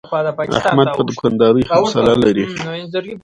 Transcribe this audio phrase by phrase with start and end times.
[0.65, 2.45] احمد په دوکاندارۍ حوصله لري.